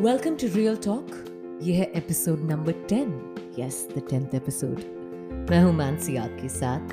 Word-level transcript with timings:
Welcome 0.00 0.34
to 0.34 0.46
real 0.54 0.76
talk 0.76 1.10
ये 1.62 1.74
है 1.74 1.84
episode 1.96 2.40
number 2.50 2.72
ten 2.88 3.10
yes 3.58 3.88
the 3.88 4.02
tenth 4.10 4.34
episode 4.34 4.78
मैं 5.50 5.62
हूँ 5.62 5.72
मानसी 5.76 6.16
आपके 6.16 6.48
साथ। 6.48 6.92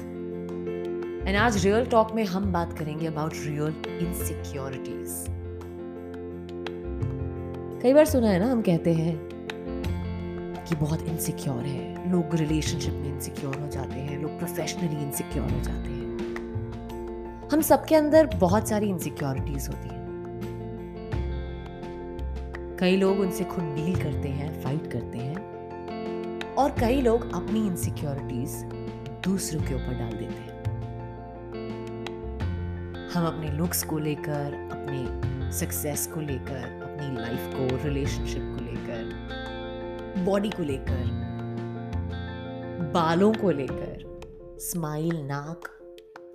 एंड 1.27 1.35
आज 1.35 1.65
रियल 1.65 1.85
टॉक 1.85 2.11
में 2.15 2.23
हम 2.25 2.51
बात 2.53 2.73
करेंगे 2.79 3.07
अबाउट 3.07 3.33
रियल 3.35 3.75
इनसिक्योरिटीज 4.01 5.13
कई 7.83 7.93
बार 7.93 8.05
सुना 8.05 8.29
है 8.29 8.39
ना, 8.39 8.51
हम 8.51 8.61
कहते 8.61 8.93
हैं 8.93 9.15
कि 10.69 10.75
बहुत 10.75 11.07
इनसिक्योर 11.07 11.63
है। 11.63 12.11
लोग 12.11 12.35
रिलेशनशिप 12.35 12.93
में 12.93 13.13
इनसिक्योर 13.13 13.55
हो 13.55 13.67
जाते 13.67 13.99
हैं, 13.99 14.21
लोग 14.21 14.37
प्रोफेशनली 14.39 15.03
इनसिक्योर 15.03 15.51
हो 15.51 15.61
जाते 15.61 15.89
हैं। 15.89 17.47
हम 17.51 17.61
सबके 17.61 17.95
अंदर 17.95 18.35
बहुत 18.35 18.69
सारी 18.69 18.89
इनसिक्योरिटीज 18.89 19.67
होती 19.67 19.87
हैं। 19.89 19.95
कई 22.79 22.97
लोग 22.97 23.19
उनसे 23.19 23.43
खुद 23.43 23.63
डील 23.63 23.95
करते 23.95 24.29
हैं, 24.29 24.63
फाइट 24.63 24.91
करते 24.91 25.17
हैं 25.17 26.55
और 26.55 26.71
कई 26.79 27.01
लोग 27.01 27.33
अपनी 27.33 27.67
इनसिक्योरिटीज 27.67 28.51
दूसरों 29.23 29.61
के 29.61 29.73
ऊपर 29.73 29.93
डाल 29.93 30.11
देते 30.11 30.33
हैं। 30.33 30.57
हम 33.13 33.27
अपने 33.27 33.51
लुक्स 33.51 33.83
को 33.83 33.97
लेकर, 33.97 34.53
अपने 34.71 35.51
सक्सेस 35.51 36.07
को 36.07 36.19
लेकर, 36.19 36.63
अपनी 36.83 37.21
लाइफ 37.21 37.39
को 37.53 37.87
रिलेशनशिप 37.87 38.41
को 38.41 38.65
लेकर 38.65 40.23
बॉडी 40.25 40.49
को 40.49 40.63
लेकर, 40.63 41.03
बालों 42.93 43.33
को 43.33 43.51
लेकर 43.51 44.19
स्माइल 44.59 45.15
नाक, 45.15 45.69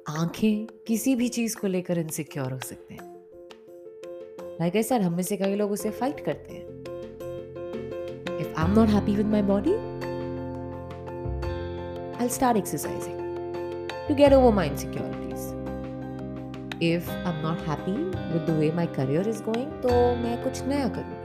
आँखें, 0.09 0.67
किसी 0.87 1.15
भी 1.17 1.29
चीज़ 1.29 1.57
को 1.57 1.67
लेकर 1.67 1.99
इनसिक्योर 1.99 2.53
हो 2.53 2.59
सकते 2.59 2.95
हैं। 2.95 3.12
लाइक 4.61 4.77
आई 4.77 4.83
सर 4.83 5.01
हम 5.03 5.13
में 5.17 5.23
से 5.23 5.37
कई 5.37 5.55
लोग 5.57 5.71
उसे 5.73 5.91
फाइट 5.91 6.21
करते 6.25 6.55
हैं। 6.55 6.65
If 8.41 8.59
I 8.59 8.65
am 8.65 8.75
not 8.75 8.89
happy 8.89 9.15
with 9.17 9.27
my 9.27 9.43
body 9.43 9.73
I 12.21 12.29
start 12.29 12.57
exercising 12.57 13.19
to 14.09 14.15
get 14.15 14.33
over 14.33 14.53
my 14.55 14.69
insecurities 14.69 15.41
if 16.83 17.11
I 17.11 17.33
am 17.33 17.41
not 17.47 17.59
happy 17.69 17.93
with 17.93 18.43
the 18.47 18.51
way 18.59 18.71
my 18.77 18.87
career 18.97 19.29
is 19.29 19.43
going 19.43 19.71
तो 19.83 19.89
मैं 20.23 20.43
कुछ 20.45 20.63
नया 20.65 20.89
करूँगी। 20.89 21.21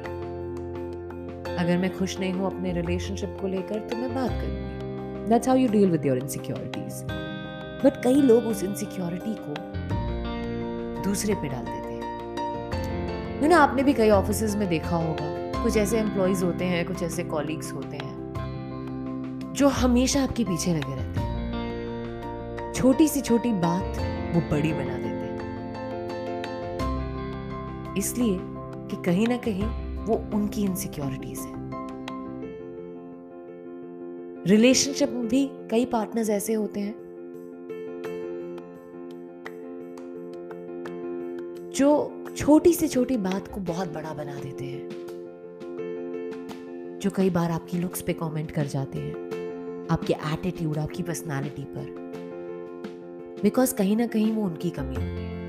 अगर 1.56 1.78
मैं 1.78 1.92
खुश 1.98 2.20
नहीं 2.20 2.34
हूँ 2.34 2.46
अपने 2.46 2.73
रिलेशनशिप 2.73 3.38
को 3.42 3.48
लेकर 3.48 3.80
तो 3.90 3.98
मैं 3.98 4.14
बात 4.16 4.30
करूँगी। 4.32 5.30
That's 5.30 5.48
how 5.48 5.58
you 5.58 5.68
deal 5.70 5.90
with 5.92 6.06
your 6.06 6.18
insecurities 6.18 7.04
but 7.84 8.04
कई 8.04 8.22
लोग 8.22 8.48
उस 8.48 8.64
इनसिक्योरिटी 8.64 9.36
को 9.40 9.54
दूसरे 11.04 11.34
पे 11.34 11.48
डाल 11.50 11.66
देते 11.66 11.72
हैं। 11.72 11.87
यू 13.44 13.48
ना 13.48 13.58
आपने 13.58 13.84
भी 13.84 13.94
कई 13.94 14.10
ऑफ़िस 14.10 14.56
में 14.56 14.70
देखा 14.70 14.96
होगा। 14.96 15.64
कुछ 15.64 15.78
ऐसे 15.78 16.00
एम्प्लॉयज़ 16.00 16.46
होते 16.46 16.66
हैं, 16.66 16.86
कुछ 16.86 17.04
ऐसे 17.04 17.24
कॉलीग्स 17.24 17.74
होते 17.74 17.98
हैं, 17.98 18.34
जो 19.56 19.68
हमेशा 19.68 20.24
आपके 20.24 20.44
पीछे 20.44 20.74
लगे 20.74 20.96
रहते 20.96 21.20
हैं। 21.20 22.74
छोटी 22.74 23.08
सी 23.08 23.22
छोटी 23.22 23.52
बात 23.52 23.98
वो 24.36 24.42
बड़ी 24.42 24.74
बना 24.74 24.98
देते 24.98 25.08
हैं। 25.08 25.48
इसलिए 27.96 28.40
कि 28.88 29.04
कहीं 29.04 29.28
ना 29.28 29.38
कहीं 29.38 29.64
वो 30.06 30.16
उनकी 30.34 30.64
इनसिक्योरिटीज 30.64 31.40
है। 31.40 31.54
रिलेशनशिप 34.46 35.10
में 35.10 35.28
भी 35.28 35.52
कई 35.72 35.86
पार्टनर्स 35.86 36.30
ऐसे 36.30 36.54
होते 36.54 36.80
हैं 36.80 37.07
जो 41.78 42.23
छोटी 42.38 42.73
से 42.73 42.88
छोटी 42.88 43.17
बात 43.17 43.47
को 43.47 43.61
बहुत 43.61 43.94
बड़ा 43.94 44.14
बना 44.14 44.33
देते 44.33 44.66
हैं, 44.66 44.89
जो 47.02 47.09
कई 47.09 47.30
बार 47.30 47.52
आपकी 47.52 47.77
लुक्स 47.77 48.02
पे 48.02 48.14
कमेंट 48.14 48.52
कर 48.52 48.65
जाते 48.65 48.99
हैं, 48.99 49.14
आपके 49.92 50.14
एटीट्यूड 50.14 50.77
आपकी 50.77 51.04
पर्सनालिटी 51.04 51.64
पर। 51.64 52.11
बिकॉज़ 53.43 53.76
कहीं 53.76 53.98
ना 53.98 54.08
कहीं 54.08 54.33
वो 54.33 54.43
उनकी 54.43 54.70
कमी 54.70 54.87
होती 54.87 55.02
है। 55.02 55.48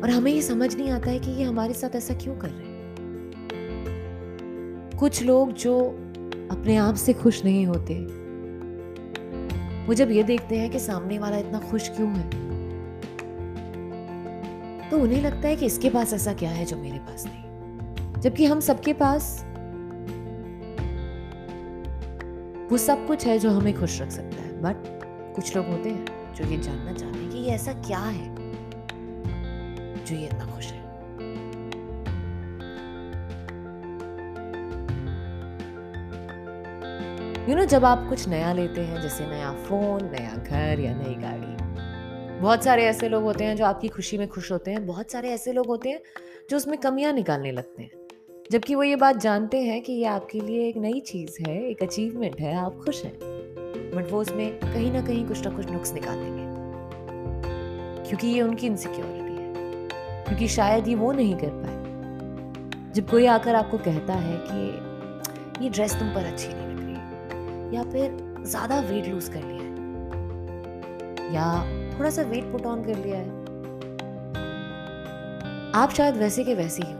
और 0.00 0.10
हमें 0.10 0.32
ये 0.32 0.42
समझ 0.42 0.76
नहीं 0.76 0.90
आता 0.90 1.10
है 1.10 1.18
कि 1.18 1.30
ये 1.30 1.42
हमारे 1.42 1.74
साथ 1.74 1.96
ऐसा 1.96 2.14
क्यों 2.14 2.36
कर 2.36 2.48
रहे 2.48 2.66
हैं। 2.66 2.94
कुछ 4.98 5.22
लोग 5.22 5.52
जो 5.52 5.80
अपने 6.50 6.76
आप 6.76 6.94
से 6.94 7.12
खुश 7.12 7.44
नहीं 7.44 7.66
होते, 7.66 7.94
वो 9.86 9.94
जब 9.94 10.10
ये 10.10 10.22
देखते 10.22 10.56
हैं 10.56 10.70
कि 10.70 10.78
सामने 10.78 11.18
वाला 11.18 11.38
इतना 11.38 11.58
खुश 11.58 11.88
क्यों 11.88 12.10
है? 12.10 12.41
तो 14.92 14.98
उन्हें 14.98 15.22
लगता 15.22 15.48
है 15.48 15.56
कि 15.56 15.66
इसके 15.66 15.90
पास 15.90 16.12
ऐसा 16.12 16.32
क्या 16.34 16.50
है 16.50 16.64
जो 16.64 16.76
मेरे 16.76 16.98
पास 16.98 17.24
नहीं? 17.26 18.20
जबकि 18.20 18.44
हम 18.44 18.60
सबके 18.60 18.92
पास 18.92 19.44
वो 22.72 22.78
सब 22.78 23.06
कुछ 23.06 23.26
है 23.26 23.38
जो 23.38 23.50
हमें 23.50 23.80
खुश 23.80 24.00
रख 24.02 24.10
सकता 24.10 24.42
है। 24.42 24.62
बट 24.62 24.76
कुछ 25.36 25.56
लोग 25.56 25.66
होते 25.66 25.88
हैं 25.88 26.34
जो 26.34 26.44
ये 26.44 26.58
जानना 26.58 26.92
चाहते 26.92 27.18
हैं 27.18 27.30
कि 27.30 27.38
ये 27.38 27.50
ऐसा 27.50 27.72
क्या 27.72 27.98
है 27.98 28.36
जो 30.04 30.16
ये 30.16 30.24
इतना 30.26 30.44
खुश 30.44 30.66
है। 30.66 30.82
यू 37.40 37.46
you 37.46 37.48
नो 37.48 37.54
know, 37.54 37.68
जब 37.68 37.84
आप 37.84 38.06
कुछ 38.08 38.28
नया 38.28 38.52
लेते 38.52 38.80
हैं 38.80 39.02
जैसे 39.02 39.26
नया 39.26 39.52
फ़ोन 39.52 40.04
नया 40.04 40.36
घर 40.36 40.80
या 40.80 40.94
नई 40.94 41.14
गाड़ी 41.14 41.61
बहुत 42.42 42.64
सारे 42.64 42.84
ऐसे 42.84 43.08
लोग 43.08 43.22
होते 43.22 43.44
हैं 43.44 43.56
जो 43.56 43.64
आपकी 43.64 43.88
खुशी 43.88 44.18
में 44.18 44.26
खुश 44.28 44.50
होते 44.52 44.70
हैं, 44.70 44.86
बहुत 44.86 45.10
सारे 45.10 45.28
ऐसे 45.30 45.52
लोग 45.52 45.66
होते 45.66 45.88
हैं 45.88 46.00
जो 46.50 46.56
उसमें 46.56 46.76
कमियाँ 46.78 47.12
निकालने 47.12 47.52
लगते 47.52 47.82
हैं। 47.82 47.90
जबकि 48.50 48.74
वो 48.74 48.82
ये 48.82 48.96
बात 48.96 49.16
जानते 49.16 49.58
हैं 49.58 49.82
कि 49.82 49.92
ये 49.92 50.04
आपके 50.04 50.40
लिए 50.40 50.68
एक 50.68 50.76
नई 50.76 51.00
चीज़ 51.00 51.36
है, 51.42 51.62
एक 51.70 51.82
अचीवमेंट 51.82 52.40
है, 52.40 52.54
आप 52.54 52.80
खुश 52.84 53.04
हैं। 53.04 53.12
बट 53.94 54.10
वो 54.10 54.20
उसमें 54.20 54.58
कहीं 54.58 54.90
ना 54.92 55.02
कहीं 55.02 55.26
कुछ 55.26 55.44
ना 55.46 55.56
कुछ 55.56 55.70
नुक्स 55.70 55.92
निकाल 55.94 56.14
देंगे। 56.14 56.42
क्योंकि 58.08 58.26
ये 58.26 58.42
उनकी 58.42 58.66
इनसिक्योरिटी 58.66 59.42
है। 59.42 59.52
क्योंकि 60.24 60.48
शायद 60.48 60.88
ये 60.88 60.94
वो 60.94 61.12
नहीं 61.12 61.36
कर 61.36 61.50
पाए। 61.54 62.92
जब 62.92 63.10
कोई 63.10 63.26
आकर 63.26 63.54
आपको 63.54 63.78
कहता 63.78 64.14
है 64.14 64.36
कि 64.42 65.64
ये 65.64 65.70
ड्रेस 65.70 65.94
तुम 65.94 66.08
पर 66.08 66.24
अच्छी 66.24 66.48
नहीं 66.48 66.66
लग 66.66 66.80
रही, 66.80 67.76
या 67.76 67.82
फिर 67.82 68.42
ज़्यादा 68.46 68.80
वेट 68.80 69.06
लूज 69.06 69.28
कर 69.28 69.42
लिया 69.42 69.60
या 71.34 71.82
थोड़ा 72.02 72.10
सा 72.10 72.22
वेट 72.22 72.44
पुट 72.44 72.66
ऑन 72.66 72.84
कर 72.84 72.96
लिया 72.96 73.16
है। 73.16 73.28
आप 75.74 75.90
शायद 75.90 76.16
वैसे 76.16 76.44
के 76.44 76.54
वैसे 76.54 76.82
ही 76.82 76.92
हो। 76.92 76.98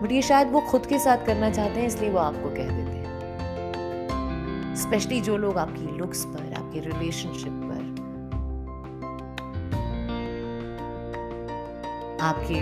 बट 0.00 0.12
ये 0.12 0.22
शायद 0.22 0.50
वो 0.50 0.60
खुद 0.60 0.86
के 0.86 0.98
साथ 0.98 1.26
करना 1.26 1.50
चाहते 1.50 1.80
हैं, 1.80 1.86
इसलिए 1.86 2.10
वो 2.10 2.18
आपको 2.18 2.50
कह 2.50 2.68
देते 2.70 2.96
हैं। 2.96 4.76
स्पेशली 4.76 5.20
जो 5.20 5.36
लोग 5.36 5.58
आपकी 5.58 5.96
लुक्स 5.98 6.24
पर, 6.24 6.52
आपके 6.52 6.80
रिलेशनशिप 6.80 7.52
पर। 7.52 7.80
आपके 12.20 12.60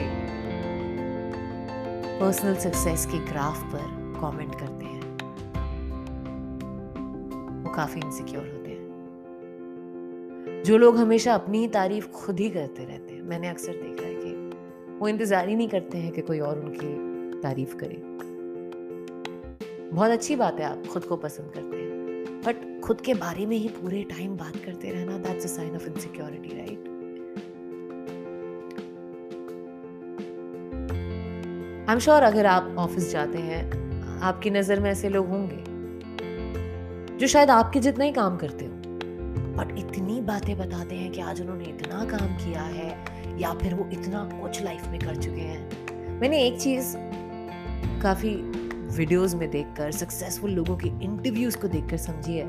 पर्सनल 2.20 2.54
सक्सेस 2.54 3.06
के 3.06 3.18
ग्राफ 3.18 3.62
पर 3.64 3.84
कमेंट 4.20 4.54
करते 4.54 4.84
हैं। 4.84 5.02
वो 7.64 7.74
काफ़ी 7.74 8.00
इनसिक्योर 8.00 8.42
होते 8.42 8.54
हैं। 8.54 8.59
जो 10.66 10.76
लोग 10.78 10.96
हमेशा 10.96 11.34
अपनी 11.34 11.58
ही 11.58 11.68
तारीफ़ 11.68 12.08
खुद 12.12 12.40
ही 12.40 12.48
करते 12.50 12.84
रहते 12.84 13.14
हैं। 13.14 13.22
मैंने 13.22 13.48
अक्सर 13.48 13.72
देखा 13.74 14.06
है 14.06 14.14
कि 14.14 14.98
वो 14.98 15.08
इंतज़ार 15.08 15.48
ही 15.48 15.54
नहीं 15.54 15.68
करते 15.68 15.98
हैं 15.98 16.12
कि 16.12 16.20
कोई 16.22 16.40
और 16.40 16.58
उनकी 16.58 17.40
तारीफ़ 17.40 17.74
करे। 17.76 17.96
बहुत 19.90 20.10
अच्छी 20.10 20.36
बात 20.36 20.60
है, 20.60 20.66
आप 20.66 20.86
खुद 20.86 21.04
को 21.04 21.16
पसंद 21.16 21.52
करते 21.54 21.76
हैं। 21.76 22.42
बट 22.46 22.80
खुद 22.82 23.00
के 23.00 23.14
बारे 23.14 23.46
में 23.46 23.56
ही 23.56 23.68
पूरे 23.70 24.02
टाइम 24.10 24.36
बात 24.36 24.56
करते 24.56 24.90
रहना 24.90 25.16
that's 25.18 25.44
a 25.44 25.48
sign 25.48 25.74
of 25.76 25.86
insecurity 25.86 26.56
right 26.56 26.88
I 31.80 31.94
am 31.94 31.98
sure 31.98 32.22
अगर 32.22 32.46
आप 32.46 32.74
ऑफ़िस 32.78 33.10
जाते 33.12 33.38
हैं, 33.38 34.20
आपकी 34.20 34.50
नज़र 34.50 34.80
में 34.80 34.90
ऐसे 34.90 35.08
लोग 35.08 35.28
होंगे, 35.28 35.62
जो 37.16 37.26
शायद 37.26 37.50
आपके 37.50 37.80
जितना 37.80 38.04
ही 38.04 38.12
काम 38.12 38.36
करते 38.36 38.64
हो। 38.64 38.79
बातें 40.30 40.56
बताते 40.58 40.96
हैं 40.96 41.10
कि 41.12 41.20
आज 41.20 41.40
उन्होंने 41.40 41.64
इतना 41.64 42.04
काम 42.10 42.36
किया 42.36 42.62
है 42.62 42.88
या 43.40 43.52
फिर 43.54 43.74
वो 43.74 43.88
इतना 43.92 44.24
कुछ 44.32 44.62
लाइफ 44.62 44.86
में 44.88 44.98
कर 45.00 45.16
चुके 45.16 45.40
हैं। 45.40 46.18
मैंने 46.20 46.42
एक 46.42 46.60
चीज़ 46.60 46.94
काफ़ी 48.02 48.34
वीडियोस 48.96 49.34
में 49.34 49.50
देखकर 49.50 49.90
सक्सेसफुल 49.92 50.50
लोगों 50.50 50.76
के 50.76 50.88
इंटरव्यूज़ 51.04 51.56
को 51.58 51.68
देखकर 51.68 51.96
समझी 51.96 52.36
है 52.36 52.46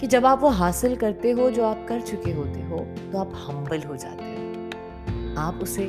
कि 0.00 0.06
जब 0.06 0.26
आप 0.26 0.40
वो 0.40 0.48
हासिल 0.54 0.96
करते 0.96 1.30
हो, 1.30 1.50
जो 1.50 1.64
आप 1.64 1.86
कर 1.88 2.00
चुके 2.00 2.32
होते 2.32 2.62
हो 2.62 2.78
तो 3.12 3.18
आप 3.18 3.32
हम्बल 3.36 3.82
हो 3.82 3.96
जाते 3.96 4.24
हो। 4.24 5.40
आप 5.40 5.60
उसे 5.62 5.88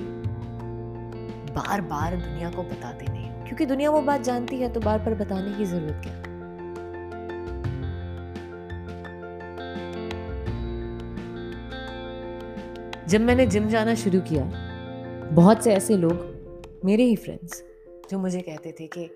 बार 1.54 1.82
बार 1.90 2.16
दुनिया 2.18 2.50
को 2.52 2.64
बताते 2.66 3.06
नहीं 3.10 3.30
क्योंकि 3.46 3.66
दुनिया 3.66 3.92
वो 3.92 4.02
बात 4.02 4.22
जानती 4.22 4.58
है 4.58 4.74
तो 4.74 4.80
बार 4.80 5.00
बार 5.00 5.16
बताने 5.16 5.58
की 5.58 5.66
ज़रूरत 5.66 6.02
क्या? 6.04 6.27
जब 13.08 13.22
मैंने 13.22 13.48
जिम 13.48 13.68
जाना 13.68 13.96
शुरू 13.96 14.20
किया, 14.20 14.44
बहुत 15.32 15.64
से 15.64 15.74
ऐसे 15.74 15.98
लोग, 15.98 16.38
मेरे 16.86 17.04
ही 17.04 17.16
फ्रेंड्स 17.16 17.64
जो 18.12 18.20
मुझे 18.20 18.42
कहते 18.42 18.72
थे 18.80 18.88
कि, 18.88 19.10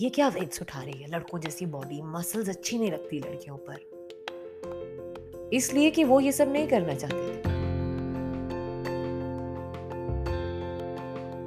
ये 0.00 0.10
क्या 0.10 0.28
वेट्स 0.28 0.62
उठा 0.62 0.82
रही 0.82 1.02
है? 1.02 1.10
लड़कों 1.10 1.40
जैसी 1.40 1.66
बॉडी 1.66 2.02
मसल्स 2.02 2.48
अच्छी 2.48 2.78
नहीं 2.78 2.92
लगती 2.92 3.18
लड़कियों 3.18 3.56
पर. 3.56 3.76
इसलिए 5.52 5.90
कि 5.90 6.04
वो 6.04 6.20
ये 6.20 6.32
सब 6.32 6.52
नहीं 6.52 6.68
करना 6.68 6.94
चाहते 6.94 7.36
थे। 7.36 7.42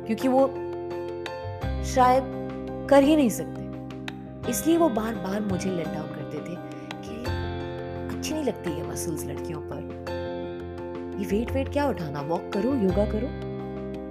क्योंकि 0.05 0.27
वो 0.27 0.47
शायद 1.83 2.23
कर 2.89 3.03
ही 3.03 3.15
नहीं 3.15 3.29
सकते। 3.29 3.67
इसलिए 4.51 4.77
वो 4.77 4.89
बार 4.89 5.15
बार 5.15 5.41
मुझे 5.41 5.71
लेट 5.71 5.87
डाउन 5.87 6.07
करते 6.07 6.37
थे 6.37 6.55
कि 7.03 7.23
अच्छी 8.17 8.33
नहीं 8.33 8.43
लगती 8.43 8.69
है 8.69 8.91
मसल्स 8.91 9.25
लड़कियों 9.25 9.61
पर। 9.61 9.86
ये 11.17 11.25
वेट 11.25 11.51
वेट 11.51 11.69
क्या 11.69 11.89
उठाना? 11.89 12.21
वॉक 12.21 12.51
करो, 12.53 12.75
योगा 12.75 13.05
करो। 13.05 13.47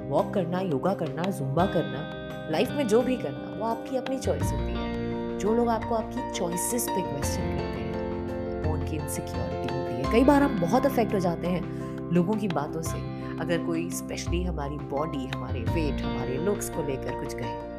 वॉक 0.09 0.35
करना, 0.35 0.61
योगा 0.61 0.95
करना 0.95 1.23
जुम्बा 1.23 1.67
करना 1.67 2.27
लाइफ 2.51 2.71
में 2.71 2.89
जो 2.89 3.03
भी 3.03 3.17
करना, 3.17 3.59
वो 3.59 3.65
आपकी 3.65 3.97
अपनी 3.97 4.19
चॉइस 4.19 4.43
होती 4.43 4.75
है। 4.77 5.07
जो 5.39 5.55
लोग 5.55 5.69
आपको 5.69 5.95
आपकी 5.95 6.31
चॉइसेस 6.31 6.89
पे 6.89 7.01
क्वेश्चन 7.01 7.41
करते 7.41 7.81
हैं, 7.81 8.63
वो 8.63 8.73
उनकी 8.73 8.97
इनसिक्योरिटी 8.97 9.79
होती 9.79 9.95
है। 9.95 10.13
कई 10.13 10.25
बार 10.25 10.43
हम 10.43 10.61
बहुत 10.61 10.87
अफेक्ट 10.87 11.15
हो 11.15 11.19
जाते 11.19 11.47
हैं 11.47 11.87
लोगों 12.13 12.35
की 12.35 12.49
बातों 12.49 12.83
से। 12.83 12.99
अगर 13.41 13.59
कोई 13.59 13.91
स्पेशली 13.91 14.45
हमारी 14.45 14.77
बॉडी 14.77 15.27
हमारे 15.27 15.61
वेट 15.61 16.03
हमारे 16.03 16.37
लुक्स 16.37 16.71
को 16.71 16.83
लेकर 16.83 17.19
कुछ 17.19 17.35
कहे। 17.35 17.77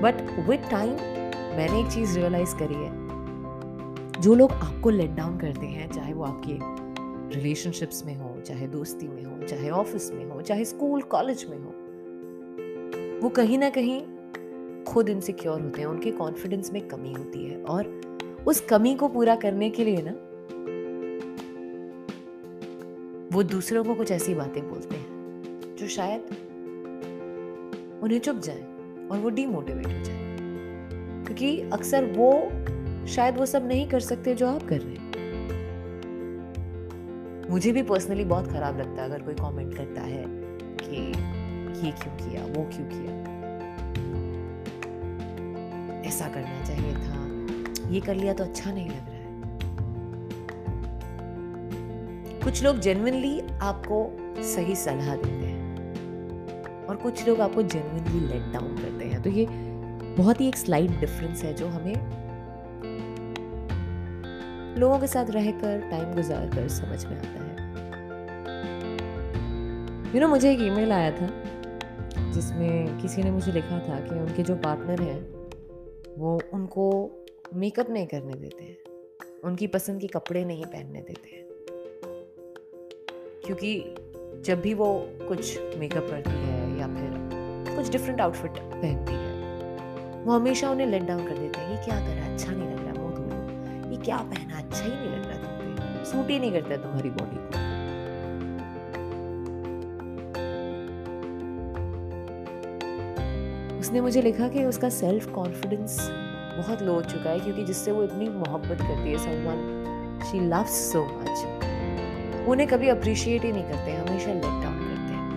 बट 0.00 0.48
विद 0.48 0.62
टाइम 0.70 0.90
मैंने 1.56 1.80
एक 1.80 1.86
चीज़ 1.86 2.18
रियलाइज़ 2.18 2.56
करी 2.56 2.74
है। 2.74 3.04
जो 4.22 4.34
लोग 4.34 4.52
आपको 4.52 4.90
लेट 4.90 5.10
डाउन 5.10 5.38
करते 5.38 5.66
हैं, 5.66 5.92
चाहे 5.92 6.12
वो 6.12 6.24
आपके 6.24 6.73
रिलेशनशिप्स 7.34 8.04
में 8.04 8.16
हो, 8.16 8.40
चाहे 8.40 8.66
दोस्ती 8.66 9.08
में 9.08 9.24
हो, 9.24 9.46
चाहे 9.46 9.70
ऑफ़िस 9.70 10.12
में 10.12 10.24
हो, 10.24 10.40
चाहे 10.42 10.64
स्कूल 10.64 11.02
कॉलेज 11.02 11.46
में 11.50 11.58
हो, 11.58 11.74
वो 13.22 13.28
कहीं 13.28 13.58
ना 13.58 13.70
कहीं 13.70 14.02
खुद 14.84 15.08
इनसिक्योर 15.08 15.60
होते 15.60 15.80
हैं, 15.80 15.88
उनके 15.88 16.10
कॉन्फिडेंस 16.10 16.72
में 16.72 16.88
कमी 16.88 17.12
होती 17.12 17.46
है 17.46 17.62
और 17.62 18.00
उस 18.46 18.60
कमी 18.60 18.94
को 18.94 19.08
पूरा 19.08 19.36
करने 19.36 19.70
के 19.70 19.84
लिए 19.84 20.02
ना, 20.02 20.12
वो 23.36 23.42
दूसरों 23.42 23.84
को 23.84 23.94
कुछ 23.94 24.10
ऐसी 24.10 24.34
बातें 24.34 24.68
बोलते 24.68 24.96
हैं, 24.96 25.76
जो 25.78 25.88
शायद 25.88 26.20
उन्हें 28.02 28.18
चुप 28.18 28.36
जाए 28.36 28.62
और 29.08 29.18
वो 29.18 29.30
डीमोटिवेट 29.30 29.86
हो 29.86 29.92
जाए। 29.92 30.36
क्योंकि 31.24 31.60
अक्सर 31.60 32.04
वो 32.04 32.32
शायद 33.06 33.38
वो 33.38 33.46
सब 33.46 33.66
नहीं 33.66 33.88
कर 33.88 34.00
सकते 34.00 34.34
जो 34.34 34.46
आप 34.46 34.62
कर 34.62 34.80
रहे 34.80 34.94
हैं। 34.94 35.03
मुझे 37.50 37.72
भी 37.72 37.82
पर्सनली 37.82 38.24
बहुत 38.24 38.48
खराब 38.48 38.78
लगता 38.78 39.02
है 39.02 39.08
अगर 39.08 39.22
कोई 39.22 39.34
कमेंट 39.34 39.76
करता 39.76 40.00
है 40.00 40.24
कि 40.80 40.96
ये 41.86 41.92
क्यों 41.92 42.16
किया, 42.16 42.44
वो 42.44 42.62
क्यों 42.62 42.86
किया। 42.88 43.12
ऐसा 46.08 46.28
करना 46.28 46.64
चाहिए 46.64 46.94
था। 46.94 47.90
ये 47.90 48.00
कर 48.00 48.14
लिया 48.14 48.34
तो 48.34 48.44
अच्छा 48.44 48.72
नहीं 48.72 48.88
लग 48.88 48.96
रहा 48.96 49.04
है। 49.04 49.24
कुछ 52.40 52.62
लोग 52.64 52.78
जेनविनली 52.78 53.40
आपको 53.62 54.16
सही 54.42 54.76
सलाह 54.76 55.16
देते 55.16 55.46
हैं 55.46 56.86
और 56.86 56.96
कुछ 56.96 57.28
लोग 57.28 57.40
आपको 57.40 57.62
जेनविनली 57.62 58.20
लेट 58.26 58.52
डाउन 58.52 58.76
करते 58.76 59.04
हैं। 59.04 59.22
तो 59.22 59.30
ये 59.30 59.46
बहुत 60.16 60.40
ही 60.40 60.48
एक 60.48 60.56
स्लाइड 60.56 61.00
डिफरेंस 61.00 61.44
है 61.44 61.54
जो 61.54 61.68
हमें 61.68 62.23
लोगों 64.78 64.98
के 64.98 65.06
साथ 65.06 65.30
रहकर 65.30 65.90
टाइम 65.90 66.14
गुजार 66.14 66.46
कर 66.46 66.68
समझ 66.68 67.04
में 67.04 67.16
आता 67.18 67.28
है। 67.28 67.44
यू 70.14 70.20
नो 70.20 70.28
मुझे 70.28 70.52
एक 70.52 70.60
ईमेल 70.60 70.92
आया 70.92 71.10
था, 71.10 71.30
जिसमें 72.30 73.02
किसी 73.02 73.22
ने 73.22 73.30
मुझे 73.30 73.52
लिखा 73.52 73.78
था 73.78 74.00
कि 74.00 74.14
उनके 74.14 74.42
जो 74.42 74.56
पार्टनर 74.56 75.02
हैं, 75.02 75.34
वो 76.18 76.40
उनको 76.52 77.10
मेकअप 77.54 77.90
नहीं 77.90 78.06
करने 78.06 78.34
देते 78.34 78.64
हैं। 78.64 78.76
उनकी 79.44 79.66
पसंद 79.66 80.00
के 80.00 80.06
कपड़े 80.06 80.44
नहीं 80.44 80.64
पहनने 80.64 81.00
देते 81.00 81.36
हैं। 81.36 81.44
क्योंकि 83.46 83.94
जब 84.44 84.60
भी 84.60 84.74
वो 84.74 85.08
कुछ 85.28 85.58
मेकअप 85.76 86.06
करती 86.10 86.30
है 86.30 86.78
या 86.78 86.86
फिर 86.86 87.10
कुछ 87.76 87.90
डिफरेंट 87.90 88.20
आउटफिट 88.20 88.50
पहनती 88.50 89.12
है, 89.12 89.34
वो 90.24 90.32
हमेशा 90.32 90.70
उन्हें 90.70 90.86
लेट 90.86 91.02
डाउन 91.02 91.24
कर 91.28 91.38
देते 91.38 91.60
हैं, 91.60 91.78
ये 91.78 91.84
क्या 91.84 92.00
करा 92.00 92.32
अच्छा 92.32 92.52
नहीं 92.52 92.68
लग 92.68 92.84
रहा। 92.84 92.93
ये 93.94 94.00
क्या 94.02 94.16
पहना 94.16 94.56
अच्छा 94.58 94.84
ही 94.84 94.90
नहीं 94.90 95.08
लग 95.08 95.26
रहा 95.28 95.36
तुम 95.38 95.50
पे। 95.58 96.04
सूट 96.04 96.30
ही 96.30 96.38
नहीं 96.38 96.52
करता 96.52 96.76
तुम्हारी 96.76 97.10
बॉडी 97.10 97.36
को। 97.36 97.42
उसने 103.78 104.00
मुझे 104.00 104.22
लिखा 104.22 104.48
कि 104.48 104.64
उसका 104.64 104.88
सेल्फ 104.88 105.26
कॉन्फिडेंस 105.34 105.98
बहुत 106.56 106.82
लो 106.82 106.94
हो 106.94 107.02
चुका 107.02 107.30
है, 107.30 107.40
क्योंकि 107.40 107.64
जिससे 107.64 107.92
वो 107.92 108.02
इतनी 108.02 108.28
मोहब्बत 108.28 108.78
करती 108.78 109.10
है 109.10 109.18
someone 109.18 109.58
she 110.30 110.40
loves 110.48 110.74
so 110.92 111.04
much 111.04 112.46
उन्हें 112.48 112.68
कभी 112.68 112.88
अप्रिशिएट 112.88 113.44
ही 113.44 113.52
नहीं 113.52 113.64
करते, 113.64 113.92
हमेशा 113.92 114.32
लेट 114.32 114.42
डाउन 114.42 114.78
करते 114.78 115.12
हैं। 115.12 115.32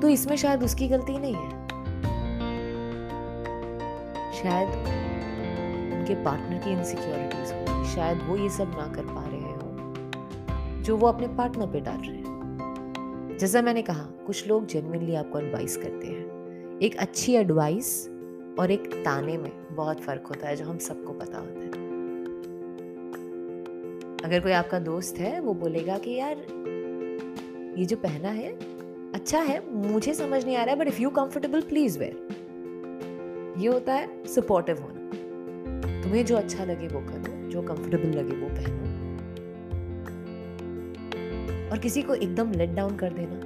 तो 0.00 0.08
इसमें 0.08 0.36
शायद 0.36 0.62
उसकी 0.62 0.88
गलती 0.88 1.18
नहीं 1.18 1.34
है। 1.34 1.50
शायद 4.32 4.68
उनके 6.02 6.14
पार्टनर 6.14 6.58
की 6.58 6.70
इनसिक्योरिटीज 6.70 7.52
हो 7.52 7.84
शायद 7.84 8.18
वो 8.22 8.36
ये 8.36 8.48
सब 8.48 8.70
ना 8.70 8.92
कर 8.96 9.02
पा 9.02 9.24
रहे 9.26 9.40
हो, 9.40 10.82
जो 10.82 10.96
वो 10.96 11.06
अपने 11.06 11.28
पार्टनर 11.28 11.66
पे 11.66 11.80
डाल 11.80 11.98
रहे 11.98 12.16
हैं। 12.16 13.36
जैसा 13.40 13.62
मैंने 13.62 13.82
कहा, 13.82 14.02
कुछ 14.26 14.48
लोग 14.48 14.66
जेनविनली 14.66 15.14
आपको 15.14 15.38
एडवाइस 15.38 15.76
करते 15.76 16.06
हैं। 16.06 16.78
एक 16.82 16.96
अच्छी 16.96 17.34
एडवाइस 17.34 18.08
और 18.58 18.70
एक 18.70 18.86
ताने 19.04 19.36
में 19.36 19.50
बहुत 19.70 20.00
फ़र्क 20.00 20.26
होता 20.26 20.48
है, 20.48 20.56
जो 20.56 20.64
हम 20.64 20.78
सबको 20.78 21.12
पता 21.12 21.38
होता 21.38 21.60
है। 21.60 21.70
अगर 24.24 24.40
कोई 24.40 24.52
आपका 24.52 24.78
दोस्त 24.78 25.18
है, 25.18 25.40
वो 25.40 25.54
बोलेगा 25.54 25.98
कि, 25.98 26.10
यार, 26.10 26.36
ये 27.78 27.84
जो 27.84 27.96
पहना 27.96 28.28
है 28.28 28.52
अच्छा 29.12 29.38
है, 29.38 29.62
मुझे 29.72 30.14
समझ 30.14 30.44
नहीं 30.44 30.56
आ 30.56 30.64
रहा 30.64 30.74
है 30.74 30.80
but 30.80 30.88
if 30.88 31.00
you 31.02 31.10
comfortable 31.10 31.60
please 31.60 31.98
where 31.98 32.26
ये 33.58 33.68
होता 33.68 33.94
है 33.94 34.24
सपोर्टिव 34.24 34.82
होना। 34.82 35.01
तुम्हें 36.12 36.26
जो 36.26 36.36
अच्छा 36.36 36.64
लगे 36.64 36.88
वो 36.88 37.00
करो, 37.00 37.50
जो 37.50 37.60
कंफर्टेबल 37.62 38.08
लगे 38.08 38.34
वो 38.36 38.48
पहनो। 38.48 38.88
और 41.70 41.78
किसी 41.78 42.02
को 42.02 42.14
एकदम 42.14 42.50
लेट 42.52 42.70
डाउन 42.70 42.96
कर 42.96 43.12
देना, 43.12 43.36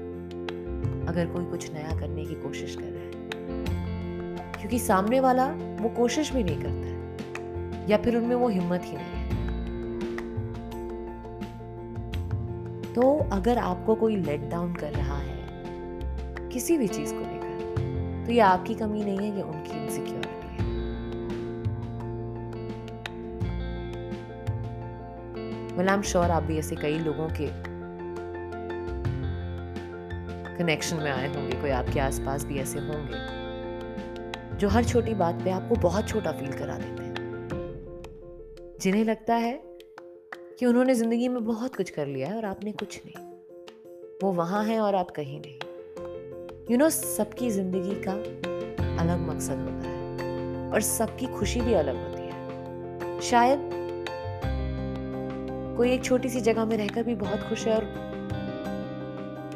अगर 1.10 1.26
कोई 1.26 1.44
कुछ 1.44 1.72
नया 1.72 1.98
करने 2.00 2.24
की 2.24 2.34
कोशिश 2.34 2.74
कर 2.76 2.84
रहा 2.84 3.02
है। 3.02 3.10
क्योंकि 4.52 4.78
सामने 4.78 5.20
वाला 5.20 5.46
वो 5.80 5.88
कोशिश 5.88 6.32
भी 6.32 6.42
नहीं 6.44 6.56
करता 6.56 6.86
है, 6.86 6.96
या 7.90 7.98
फिर 7.98 8.16
उनमें 8.16 8.36
वो 8.36 8.48
हिम्मत 8.48 8.82
ही 8.84 8.96
नहीं 8.96 9.14
है। 9.14 9.28
तो 12.94 13.02
अगर 13.32 13.58
आपको 13.58 13.94
कोई 13.94 14.16
लेट 14.16 14.50
डाउन 14.50 14.74
कर 14.74 14.90
रहा 14.92 15.18
है, 15.18 15.38
किसी 16.48 16.78
भी 16.78 16.88
चीज़ 16.88 17.14
को 17.14 17.20
लेकर 17.20 18.24
तो 18.26 18.32
ये 18.32 18.40
आपकी 18.40 18.74
कमी 18.74 19.04
नहीं 19.04 19.18
है, 19.18 19.36
ये 19.36 19.42
उनकी 19.42 19.82
insecurity 19.84 20.25
well 25.76 25.88
I 25.88 25.94
am 25.94 26.02
sure 26.02 26.30
आप 26.30 26.42
भी 26.42 26.58
ऐसे 26.58 26.76
कई 26.76 26.98
लोगों 26.98 27.28
के 27.30 27.46
कनेक्शन 30.56 30.96
में 30.96 31.10
आए 31.10 31.26
होंगे, 31.34 31.56
कोई 31.60 31.70
आपके 31.70 32.00
आसपास 32.00 32.44
भी 32.44 32.58
ऐसे 32.58 32.78
होंगे, 32.78 33.18
जो 34.56 34.68
हर 34.68 34.84
छोटी 34.84 35.14
बात 35.14 35.42
पे 35.44 35.50
आपको 35.50 35.76
बहुत 35.80 36.08
छोटा 36.08 36.32
फील 36.32 36.52
करा 36.52 36.76
देते 36.78 37.02
हैं। 37.02 37.14
जिन्हें 38.80 39.04
लगता 39.04 39.34
है 39.34 39.52
कि 40.58 40.66
उन्होंने 40.66 40.94
ज़िंदगी 40.94 41.28
में 41.28 41.44
बहुत 41.44 41.76
कुछ 41.76 41.90
कर 41.90 42.06
लिया 42.06 42.28
है 42.28 42.36
और 42.36 42.44
आपने 42.44 42.72
कुछ 42.72 43.00
नहीं। 43.06 43.24
वो 44.22 44.32
वहाँ 44.32 44.64
है 44.64 44.80
और 44.80 44.94
आप 44.94 45.10
कहीं 45.10 45.40
नहीं। 45.40 45.58
यू 46.70 46.78
नो 46.78 46.88
सबकी 46.90 47.50
ज़िंदगी 47.50 48.02
का 48.08 48.12
अलग 49.02 49.28
मकसद 49.28 49.58
होता 49.60 49.88
है 49.88 50.70
और 50.72 50.80
सबकी 50.80 51.26
खुशी 51.26 51.60
भी 51.60 51.74
अलग 51.74 51.96
होती 51.96 52.22
है। 52.22 53.20
शायद 53.20 53.74
कोई 55.76 55.90
एक 55.90 56.04
छोटी 56.04 56.28
सी 56.28 56.40
जगह 56.40 56.64
में 56.64 56.76
रहकर 56.76 57.02
भी 57.02 57.14
बहुत 57.14 57.40
खुश 57.40 57.66
है 57.66 57.74
और 57.74 57.84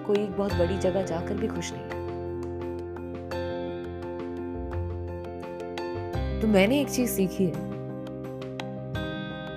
कोई 0.06 0.16
एक 0.16 0.36
बहुत 0.36 0.54
बड़ी 0.54 0.78
जगह 0.78 1.02
जाकर 1.02 1.34
भी 1.34 1.48
खुश 1.48 1.72
नहीं 1.72 2.00
तो 6.40 6.48
मैंने 6.48 6.80
एक 6.80 6.90
चीज़ 6.90 7.10
सीखी 7.10 7.44
है। 7.44 7.68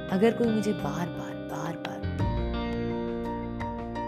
अगर 0.09 0.31
कोई 0.31 0.47
मुझे 0.47 0.73
बार 0.73 1.07
बार 1.09 1.35
बार 1.51 1.73
बार 1.77 2.01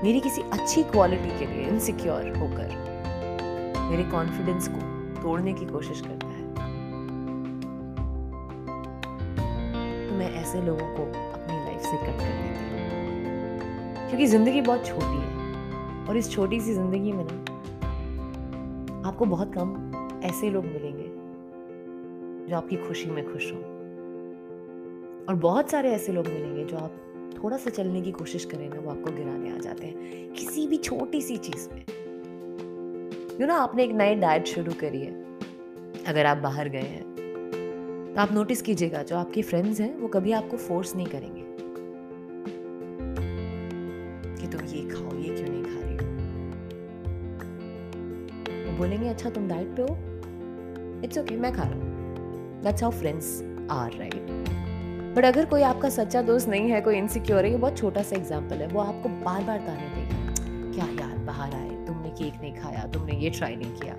मेरी 0.04 0.20
किसी 0.20 0.42
अच्छी 0.42 0.84
क्वालिटी 0.84 1.40
के 1.40 1.46
लिए 1.46 1.68
इनसिक्योर 1.68 2.38
होकर 2.38 2.70
मेरे 3.80 4.04
कॉन्फिडेंस 4.04 4.68
को 4.68 4.80
तोड़ने 5.22 5.54
की 5.54 5.66
कोशिश 5.66 6.02
करता 6.02 6.28
है 6.28 6.44
तो 10.08 10.16
मैं 10.16 10.34
ऐसे 10.34 10.62
लोगों 10.62 10.88
को 10.96 11.35
लाइफ 11.76 11.86
से 11.86 11.98
कट 11.98 12.20
कर 12.20 12.34
देती 12.42 12.64
हूँ। 12.64 14.08
क्योंकि 14.08 14.26
ज़िंदगी 14.26 14.62
बहुत 14.62 14.86
छोटी 14.86 15.18
है। 15.18 15.34
और 16.08 16.18
इस 16.18 16.32
छोटी 16.32 16.60
सी 16.60 16.74
ज़िंदगी 16.74 17.12
में 17.12 17.24
ना, 17.24 17.42
आपको 19.10 19.26
बहुत 19.26 19.54
कम 19.54 20.22
ऐसे 20.24 20.50
लोग 20.50 20.66
मिलेंगे, 20.66 21.08
जो 22.50 22.56
आपकी 22.56 22.76
खुशी 22.78 23.10
में 23.10 23.24
खुश 23.34 23.52
हों। 23.52 23.62
और 25.26 25.36
बहुत 25.36 25.70
सारे 25.70 25.92
ऐसे 25.92 26.12
लोग 26.12 26.28
मिलेंगे 26.28 26.64
जो 26.66 26.78
आप 26.78 27.02
थोड़ा 27.44 27.58
सा 27.58 27.70
चलने 27.70 28.02
की 28.02 28.12
कोशिश 28.12 28.46
करें 28.46 28.70
ना, 28.70 28.80
वो 28.80 28.92
आपको 28.92 29.12
गिराने 29.12 29.52
आ 29.52 29.58
जाते 29.58 29.88
हैं। 29.88 30.34
किसी 30.34 30.68
भी 30.68 30.78
छोटी 30.78 31.22
सी 31.22 31.38
चीज़ 31.38 31.70
में। 31.70 31.86
यू 33.42 33.48
ना 33.48 33.56
आपने 33.56 33.84
एक 33.84 33.92
नई 33.92 34.16
डाइट 34.16 34.48
शुरू 34.48 34.74
करी 34.80 35.02
है। 35.02 35.14
अगर 36.08 36.26
आप 36.26 36.38
बाहर 36.38 36.70
गए 36.70 36.80
हैं 36.80 37.04
तो 38.16 38.22
आप 38.22 38.32
नोटिस 38.32 38.62
कीजिएगा, 38.62 39.02
जो 39.04 39.16
आपके 39.18 39.42
फ्रेंड्स 39.42 39.80
हैं, 39.82 39.96
वो 39.98 40.08
कभी 40.08 40.32
आपको 40.32 40.58
फोर्स 40.58 40.96
नहीं 40.96 41.08
करेंगे। 41.08 41.45
अच्छा 49.26 49.34
तुम 49.36 49.48
डाइट 49.48 49.68
पे 49.76 49.82
हो। 49.82 51.02
इट्स 51.04 51.18
ओके 51.18 51.28
okay, 51.28 51.38
मैं 51.42 51.52
खा 51.54 51.64
रहा 51.64 51.74
हूँ 51.74 52.62
that's 52.64 52.84
how 52.84 52.92
friends 52.92 53.30
are 53.72 53.94
right 54.00 54.28
but 55.16 55.26
अगर 55.26 55.46
कोई 55.46 55.62
आपका 55.64 55.90
सच्चा 55.90 56.22
दोस्त 56.22 56.50
नहीं 56.50 56.70
है 56.72 56.82
कोई 56.82 56.98
इनसिक्योर 56.98 57.46
है 57.46 57.52
ये 57.52 57.58
बहुत 57.58 57.78
छोटा 57.78 58.02
सा 58.02 58.16
एग्ज़ाम्पल 58.16 58.56
है। 58.56 58.68
वो 58.68 58.80
आपको 58.82 59.10
बार 59.24 59.44
बार 59.44 59.60
ताने 59.60 59.88
देगा 59.96 60.74
क्या 60.76 60.86
यार 61.00 61.18
बाहर 61.26 61.56
आए 61.56 61.70
तुमने 61.88 62.10
केक 62.12 62.40
नहीं 62.42 62.54
खाया 62.56 62.86
तुमने 62.94 63.16
ये 63.16 63.30
ट्राई 63.30 63.56
नहीं 63.56 63.74
किया। 63.74 63.96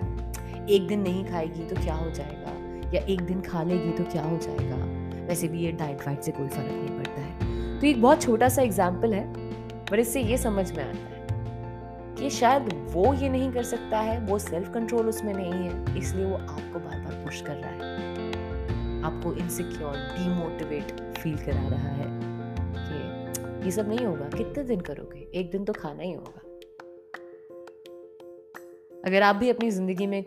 एक 0.75 0.87
दिन 0.87 1.01
नहीं 1.01 1.25
खाएगी 1.25 1.65
तो 1.65 1.81
क्या 1.81 1.95
हो 1.95 2.09
जाएगा? 2.11 2.53
या 2.93 3.01
एक 3.03 3.21
दिन 3.23 3.41
खा 3.41 3.63
लेगी 3.63 3.91
तो 3.97 4.03
क्या 4.11 4.23
हो 4.23 4.37
जाएगा? 4.37 4.77
वैसे 5.27 5.47
भी 5.47 5.65
ये 5.65 5.71
डाइट 5.73 6.07
वाइट 6.07 6.21
से 6.21 6.31
कोई 6.31 6.47
फ़र्क 6.47 6.71
नहीं 6.71 6.97
पड़ता 6.97 7.21
है। 7.21 7.79
तो 7.79 7.87
एक 7.87 8.01
बहुत 8.01 8.21
छोटा 8.21 8.49
सा 8.49 8.61
एग्ज़ाम्पल 8.61 9.13
है 9.13 9.25
पर 9.91 9.99
इससे 9.99 10.21
ये 10.23 10.37
समझ 10.37 10.71
में 10.71 10.83
आता 10.83 10.97
है 11.05 11.16
कि 12.19 12.29
शायद 12.29 12.69
वो 12.91 13.13
ये 13.13 13.29
नहीं 13.29 13.51
कर 13.51 13.63
सकता 13.63 13.99
है, 13.99 14.19
वो 14.19 14.39
सेल्फ 14.39 14.73
कंट्रोल 14.73 15.09
उसमें 15.09 15.33
नहीं 15.33 15.53
है, 15.53 15.97
इसलिए 15.97 16.25
वो 16.25 16.35
आपको 16.35 16.79
बार 16.79 16.99
बार 16.99 17.23
पुश 17.25 17.41
कर 17.41 17.55
रहा 17.55 17.71
है। 17.71 18.05
आपको 19.03 19.33
इनसिक्योर 19.33 19.93
डीमोटिवेट 19.93 20.91
फील 21.17 21.37
करा 21.37 21.67
रहा 21.67 21.89
है 21.89 22.07
कि 22.73 23.65
ये 23.65 23.71
सब 23.71 23.87
नहीं 23.89 24.05
होगा, 24.05 24.29
कितने 24.37 24.63
दिन 24.63 24.79
करोगे? 24.81 25.27
एक 25.35 25.51
दिन 25.51 25.63
तो 25.63 25.73
खाना 25.73 26.03
ही 26.03 26.11
होगा। 26.13 26.41
अगर 29.05 29.21
आप 29.21 29.35
भी 29.35 29.49
अपनी 29.49 29.71
ज़िंदगी 29.71 30.07
में 30.07 30.23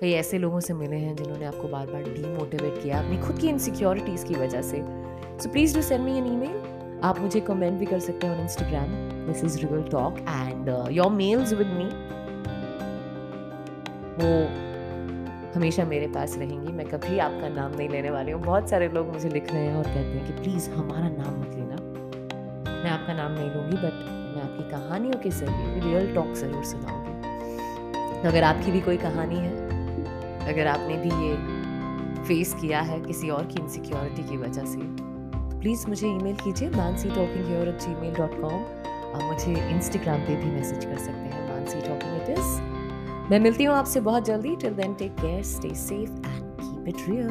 कई 0.00 0.10
ऐसे 0.12 0.38
लोगों 0.38 0.60
से 0.60 0.74
मिले 0.74 0.96
हैं 0.96 1.14
जिन्होंने 1.16 1.44
आपको 1.44 1.68
बार 1.68 1.86
बार 1.86 2.02
डीमोटिवेट 2.02 2.82
किया 2.82 2.98
अपनी 2.98 3.18
खुद 3.18 3.38
की 3.38 3.48
इनसिक्योरिटीज़ 3.48 4.24
की 4.26 4.34
वजह 4.34 4.62
से 4.62 4.76
so 5.42 5.50
please 5.50 5.74
do 5.76 5.82
send 5.82 6.04
me 6.04 6.16
an 6.18 6.26
email 6.26 7.00
आप 7.04 7.20
मुझे 7.20 7.40
कमेंट 7.40 7.78
भी 7.78 7.86
कर 7.86 7.98
सकते 7.98 8.26
हैं 8.26 8.34
on 8.34 8.40
Instagram 8.40 9.19
this 9.26 9.44
is 9.44 9.58
real 9.58 9.82
talk 9.82 10.18
and 10.18 10.68
your 10.92 11.10
mails 11.12 11.52
with 11.52 11.66
me 11.66 11.88
वो 14.18 14.30
हमेशा 15.54 15.84
मेरे 15.84 16.06
पास 16.06 16.36
रहेंगी। 16.38 16.72
मैं 16.72 16.86
कभी 16.86 17.18
आपका 17.18 17.48
नाम 17.48 17.72
नहीं 17.76 17.88
लेने 17.88 18.10
वाली 18.10 18.32
हूँ। 18.32 18.40
बहुत 18.42 18.68
सारे 18.70 18.88
लोग 18.88 19.12
मुझे 19.12 19.28
लिख 19.28 19.52
रहे 19.52 19.62
हैं 19.66 19.76
और 19.76 19.84
कहते 19.84 20.18
हैं 20.18 20.26
कि, 20.26 20.32
प्लीज़ 20.32 20.70
हमारा 20.70 21.08
नाम 21.08 21.40
मत 21.40 21.54
लेना। 21.54 21.76
मैं 22.74 22.90
आपका 22.90 23.14
नाम 23.14 23.32
नहीं 23.32 23.50
लूँगी 23.50 23.76
बट 23.76 24.04
मैं 24.34 24.42
आपकी 24.42 24.70
कहानियों 24.70 25.18
के 25.22 25.30
ज़रिए 25.30 25.80
रियल 25.80 26.14
टॉक 26.14 26.32
ज़रूर 26.34 26.64
सुनाऊँगी। 26.64 27.12
तो 28.22 28.28
अगर 28.28 28.42
आपकी 28.42 28.72
भी 28.72 28.80
कोई 28.80 28.96
कहानी 28.96 29.36
है, 29.36 29.54
अगर 30.48 30.66
आपने 30.66 30.96
भी 30.96 31.10
ये 31.26 31.34
फेस 32.24 32.54
किया 32.60 32.80
है 32.80 33.00
किसी 33.00 33.30
और 33.30 33.46
की 33.46 33.60
इनसिक्योरिटी 33.62 34.22
की 34.22 34.36
वजह 34.36 34.64
से 34.64 34.78
प्लीज़ 35.60 35.86
मुझे 35.88 36.06
ईमेल 36.08 36.36
कीजिए। 36.36 36.68
Mansi 36.70 37.08
talking 37.08 37.46
here 37.46 37.68
at 37.68 37.80
Gmail 37.94 38.14
dot 38.14 38.40
com 38.40 38.62
आप 39.14 39.22
मुझे 39.22 39.52
इंस्टाग्राम 39.70 40.20
पे 40.20 40.36
भी 40.36 40.50
मैसेज 40.50 40.84
कर 40.84 40.98
सकते 40.98 41.28
हैं 41.28 41.48
मानसी 41.48 41.80
टॉकिंग 41.80 42.16
इट 42.16 42.28
इज़ 42.38 42.60
मैं 43.30 43.40
मिलती 43.40 43.64
हूँ 43.64 43.74
आपसे 43.74 44.00
बहुत 44.00 44.24
जल्दी। 44.24 44.54
Till 44.56 44.74
then 44.74 44.94
take 44.94 45.14
care 45.20 45.42
stay 45.44 45.74
safe 45.76 46.10
and 46.10 46.44
keep 46.60 46.88
it 46.88 47.08
real 47.08 47.28